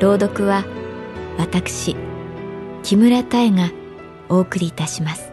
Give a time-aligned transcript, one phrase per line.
[0.00, 0.64] 朗読は
[1.38, 1.96] 私
[2.84, 3.72] 木村多江が
[4.28, 5.32] お送りいたします。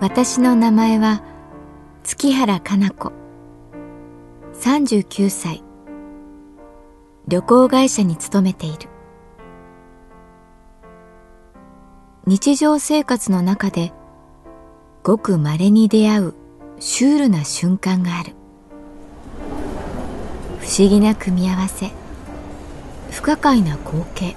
[0.00, 1.22] 私の名前は
[2.02, 3.12] 月原かな子。
[4.54, 5.62] 39歳。
[7.28, 8.93] 旅行会社に勤めている。
[12.26, 13.92] 日常生活の中で
[15.02, 16.34] ごく稀に出会う
[16.80, 18.32] シュールな瞬間がある。
[20.58, 21.90] 不思議な組み合わせ。
[23.10, 24.34] 不可解な光景。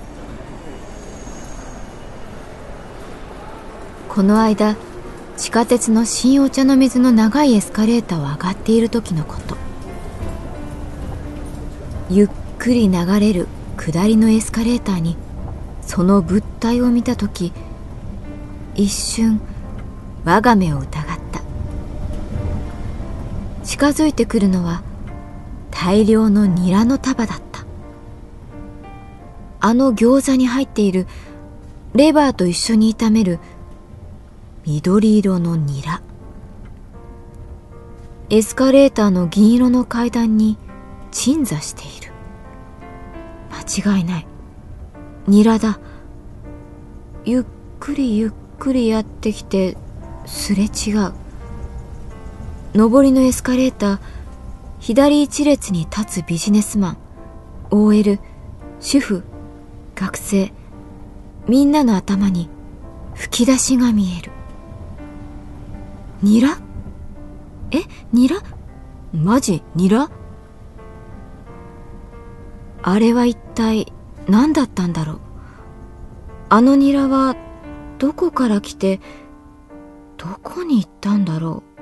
[4.09, 4.75] この間
[5.37, 9.55] 地下鉄の新お茶の水の長いエスカレーターを上がっている時のこと。
[12.09, 13.47] ゆっくり流れる
[13.77, 15.15] 下りのエスカレーターに
[15.81, 17.53] その物体を見た時
[18.77, 19.41] 一瞬
[20.23, 20.85] 我が目を疑っ
[21.31, 21.41] た。
[23.63, 24.83] 近づいてくるのは
[25.71, 27.65] 大量のニラの束だった。
[29.59, 31.07] あの餃子に入っている
[31.95, 33.39] レバーと一緒に炒める
[34.65, 36.03] 緑色のニラ。
[38.29, 40.55] エスカレーターの銀色の階段に
[41.09, 42.11] 鎮座している。
[43.49, 44.27] 間違いない。
[45.27, 45.79] ニラだ。
[47.25, 47.45] ゆっ
[47.79, 48.46] くりゆっくり。
[48.57, 49.77] くりやってきて
[50.25, 51.13] すれ違う。
[52.73, 53.99] 上りのエスカレーター
[54.79, 56.97] 左一列に立つビジネスマン。
[57.71, 58.19] OL
[58.79, 59.23] 主婦
[59.95, 60.51] 学生。
[61.47, 62.49] みんなの頭に
[63.15, 64.31] 吹き出しが見える。
[66.21, 66.57] ニラ？
[67.71, 67.81] え
[68.11, 68.37] ニラ？
[69.13, 70.09] マジニラ？
[72.83, 73.91] あれは一体
[74.27, 75.19] 何だったんだろう。
[76.49, 77.35] あのニラは
[77.97, 78.99] どこから来て
[80.17, 81.77] どこに行ったんだろう？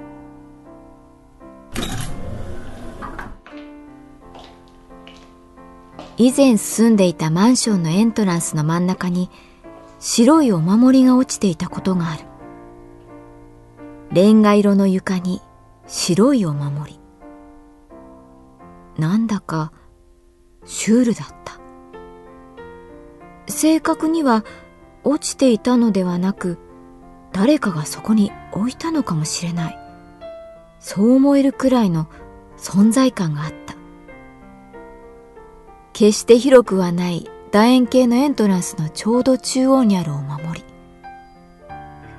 [6.18, 9.30] 以前住んでいたマンションのエントランスの真ん中に
[10.00, 12.24] 白いお守りが落ちていたことがある。
[14.12, 15.42] レンガ色の床に
[15.88, 17.00] 白いお守り。
[18.98, 19.74] なんだか
[20.64, 21.60] シュールだった。
[23.52, 24.46] 正確には
[25.06, 26.58] 落ちていたのではなく
[27.32, 29.80] 誰かがそこに置いたのかもしれない。
[30.80, 32.08] そう思えるくらいの
[32.58, 33.76] 存在感があった。
[35.94, 40.66] 決して広くはない楕円形のエントランスのちょうど中央にあるお守り。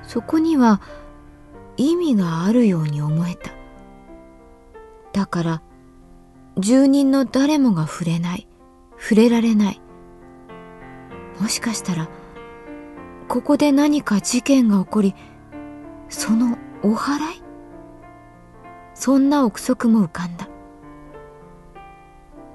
[0.03, 0.81] そこには
[1.75, 3.51] 意味があるように思えた。
[5.13, 5.61] だから
[6.57, 8.47] 住人の誰もが触れない
[8.99, 9.81] 触れられない。
[11.39, 12.07] もしかしたら
[13.27, 15.15] ここで何か事件が起こり
[16.09, 17.43] そのお祓い？
[18.93, 20.47] そんな憶測も浮かんだ。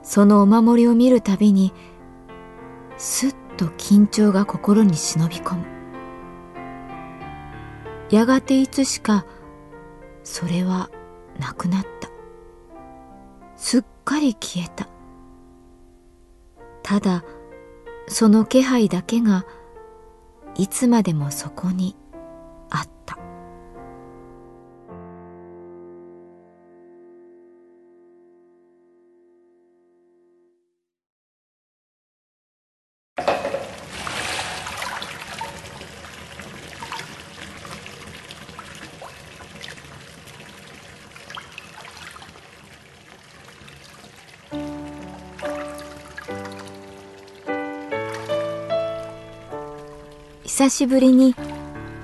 [0.02, 1.72] そのお守りを見るたびに
[2.96, 5.64] すっと緊張が心に忍び込む。
[8.10, 9.24] やがていつしか
[10.24, 10.90] それは
[11.38, 12.08] なくなった。
[13.56, 14.88] すっかり消えた。
[16.82, 17.24] ただ
[18.08, 19.46] その気配だけが
[20.56, 21.96] いつまでもそこに。
[50.54, 51.34] 久しぶりに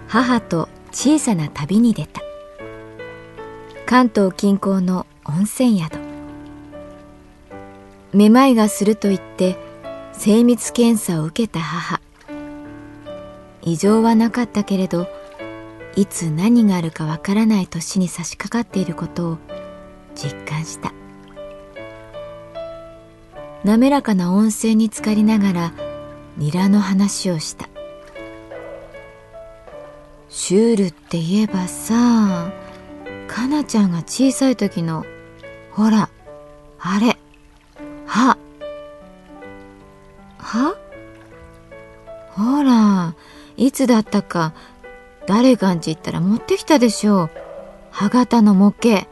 [0.07, 2.23] 母と小さな旅に出た。
[3.85, 5.99] 関東近郊の温泉宿。
[8.15, 9.59] めまいがすると言って
[10.15, 12.01] 精密検査を受けた母。
[13.61, 15.07] 異常はなかったけれど
[15.95, 19.39] いつ何があるかわからない年に差し掛かっていることを
[20.15, 20.95] 実感した。
[23.63, 25.73] 滑らかな温泉に浸かりながら
[26.39, 27.69] ニラの話をした。
[30.29, 32.53] シュールって言えばさ
[33.27, 35.05] かなちゃんが小さい時の
[35.73, 36.11] ほら
[36.81, 37.17] あれ
[38.07, 38.37] 歯
[40.39, 40.75] 歯
[42.31, 43.15] ほら
[43.57, 44.55] いつだったか
[45.27, 47.31] 誰がんち行ったら持ってきたでしょう。
[47.91, 49.07] 歯型の模型。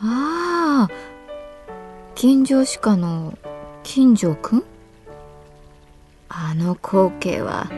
[0.00, 0.90] ああ
[2.14, 3.36] 金城歯科の
[3.82, 4.64] 金城くん？
[6.28, 7.68] あの光景は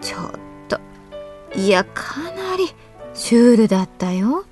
[0.00, 0.43] ちょっと
[1.56, 2.68] いやかなり
[3.14, 4.44] シュールだったよ。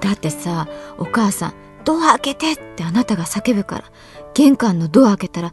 [0.00, 1.54] だってさお母さん
[1.84, 3.84] 「ドア開けて!」ってあなたが叫ぶから
[4.34, 5.52] 玄関のドア開けたら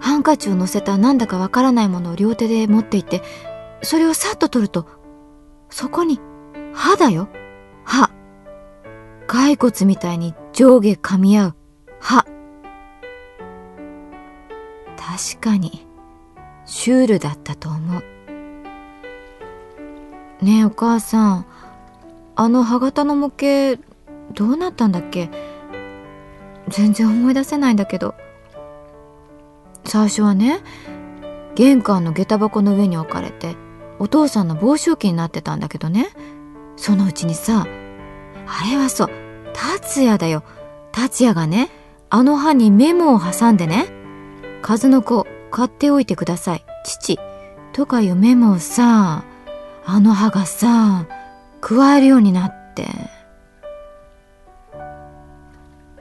[0.00, 3.22] ハンカチを乗せたなんだかわからないものを両手で持っていて
[3.82, 4.86] それをさっと取ると
[5.68, 6.20] そこに
[6.72, 7.28] 歯だよ。
[7.84, 8.10] 歯。
[9.26, 11.54] 骸骨みたいに上下噛み合う。
[12.00, 12.24] 歯。
[14.96, 15.86] 確かに
[16.64, 18.04] シュールだったと思う。
[20.42, 21.46] ねえお母さん。
[22.34, 23.80] あの歯型の模型
[24.34, 25.30] どうなったんだっけ？
[26.68, 28.14] 全然思い出せないんだけど。
[29.84, 30.60] 最初はね
[31.54, 33.56] 玄関の下駄箱の上に置かれて
[33.98, 36.08] お父さんの帽子置きになってたんだけどね。
[36.76, 37.66] そのうちにさ
[38.46, 39.10] あれはそう
[39.52, 40.42] 達也だよ。
[40.90, 41.70] 達也がね
[42.10, 43.86] あの歯にメモを挟んでね
[44.60, 47.20] 数の子買っておいてください父。
[47.72, 49.24] とかいうメモをさ
[49.84, 51.06] あの歯がさ
[51.60, 52.86] 加えるようになって。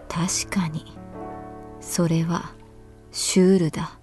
[0.08, 0.98] 確かに
[1.80, 2.54] それは
[3.12, 4.01] シュールだ。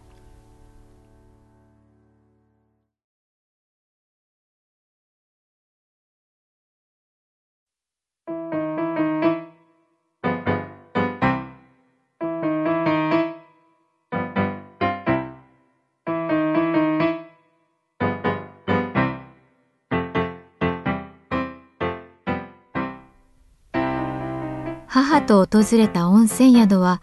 [24.89, 27.03] 母と訪れた温泉宿は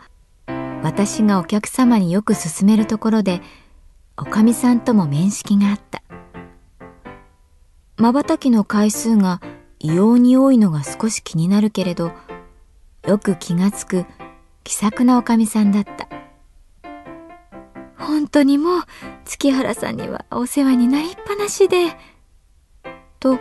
[0.84, 3.42] 私がお客様によく勧めるところで
[4.18, 6.02] おかみさんとも面識があった。
[7.98, 9.40] まばたきの回数が
[9.80, 12.12] 異様に多いのが少し気になるけれど
[13.08, 14.06] よく気がつく
[14.64, 16.10] 気さくなおかみさんだった。
[17.98, 18.82] 本当にもう
[19.26, 21.96] 月原さんにはお世話になりっぱなしで
[23.20, 23.40] と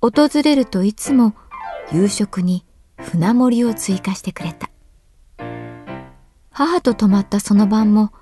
[0.00, 1.34] 訪れるといつも
[1.92, 2.64] 夕食に
[3.02, 4.70] 船盛りを追加してくれた。
[6.50, 8.12] 母と泊まったその晩も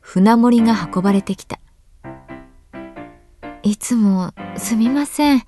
[0.00, 1.60] 船盛りが運ばれてきた。
[3.62, 5.42] いつもすみません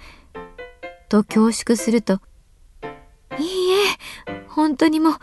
[1.09, 2.21] と恐縮すると
[3.39, 3.47] いい
[4.29, 5.15] え本当にもう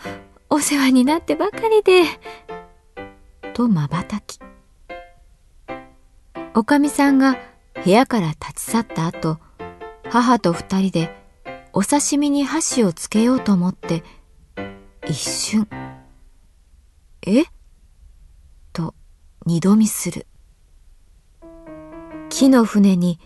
[0.52, 2.04] お世話になってばかりで
[3.54, 4.40] とまばたき。
[6.56, 7.38] おかみさんが
[7.84, 9.40] 部屋から立ち去った後
[10.10, 11.23] 母と二人で
[11.76, 14.04] お刺身に箸をつけようと思って
[15.08, 15.68] 一瞬
[17.26, 17.46] 「え？
[18.72, 18.94] と
[19.48, 20.28] 二度見する。
[22.30, 23.20] 木の船に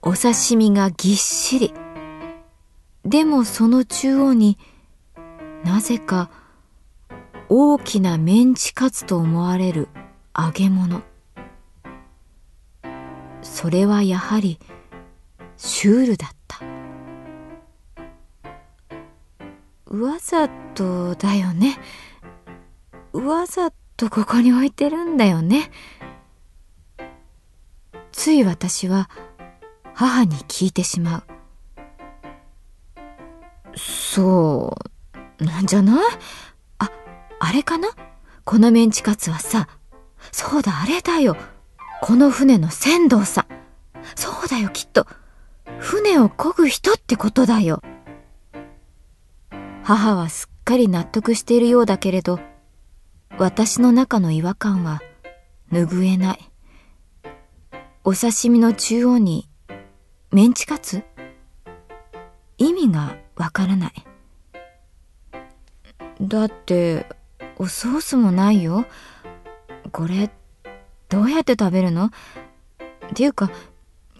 [0.00, 1.74] お刺身がぎっしり。
[3.04, 4.58] でもその中央に
[5.62, 6.30] なぜか
[7.50, 9.88] 大きなメンチカツと思われる
[10.34, 11.02] 揚げ物。
[13.42, 14.58] それはやはり
[15.58, 16.37] シュールだった。
[19.90, 21.78] わざとだよね。
[23.12, 25.70] わざとここに置いてるんだよね。
[28.12, 29.08] つい私は
[29.94, 31.24] 母に聞いてしまう。
[33.78, 34.76] そ
[35.40, 35.96] うなんじゃない？
[36.78, 36.90] あ
[37.40, 37.88] あれかな？
[38.44, 39.68] このメンチカツはさ
[40.32, 41.36] そうだあれだよ。
[42.02, 43.46] この船の船頭さ。
[44.14, 45.06] そうだよきっと。
[45.78, 47.82] 船を漕ぐ人ってことだよ。
[49.88, 52.40] 母はすっかり納得しているようだけれど、
[53.38, 55.00] 私の中の違和感は
[55.72, 56.50] 拭えない。
[58.04, 59.48] お刺身の中央に
[60.30, 61.04] メンチカツ？
[62.58, 63.92] 意味がわからない。
[66.20, 67.06] だって、
[67.56, 68.84] おソースもないよ。
[69.90, 70.28] これ、
[71.08, 72.08] どうやって食べるの？
[72.08, 72.10] っ
[73.14, 73.50] ていうか、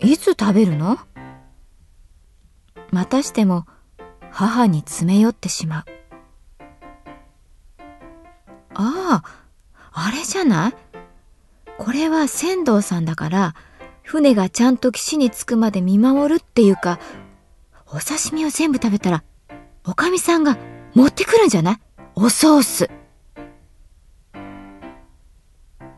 [0.00, 0.96] いつ食べるの？
[2.90, 3.66] またしても
[4.30, 5.84] 母に詰め寄ってしまう。
[8.74, 9.24] ああ、
[9.92, 10.74] あれじゃない？
[11.78, 13.54] これは船頭さんだから、
[14.02, 16.98] 船がちゃんと岸に着くまで見守るっていうか、
[17.86, 19.24] お刺身を全部食べたら、
[19.84, 20.56] おかみさんが
[20.94, 21.78] 持ってくるんじゃない？
[22.14, 22.90] おソース。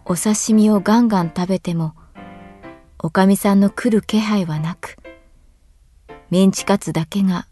[0.04, 1.94] お刺身をガンガン食べても、
[2.98, 4.96] おかみさんの来る気配はなく、
[6.30, 7.46] メンチカツだけが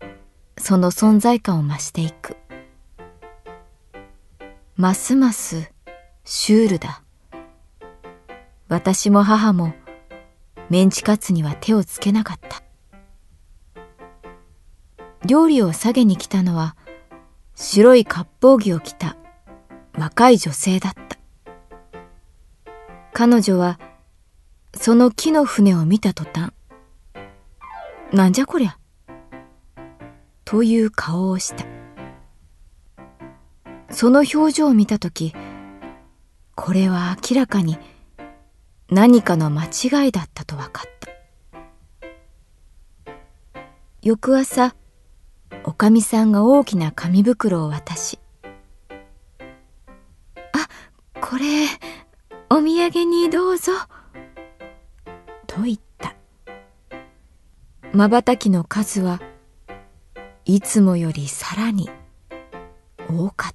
[0.59, 2.37] その存在感を増していく。
[4.77, 5.73] ますます
[6.25, 7.03] シュールだ。
[8.69, 9.73] 私も母も
[10.69, 12.63] メンチカツには手をつけなかった。
[15.25, 16.77] 料理を下げに来たのは
[17.55, 19.17] 白い割烹着を着た
[19.99, 21.19] 若い女性だった。
[23.13, 23.81] 彼女は
[24.75, 26.53] その木の船を見た途端、
[28.13, 28.79] なんじゃこりゃ、
[30.51, 31.67] という顔をした。
[33.91, 35.35] その表情を見たとき、
[36.55, 37.77] これは明らかに
[38.91, 41.09] 何かの間違いだったと分かった。
[44.01, 44.75] 翌朝、
[45.65, 48.57] おかみさんが大きな紙袋を渡し、あ、
[51.21, 51.67] これ、
[52.49, 53.73] お土産にどうぞ。
[55.47, 56.17] と言った。
[57.93, 59.21] 瞬きの数は
[60.51, 61.91] いつもよりさらに
[63.07, 63.55] 多かっ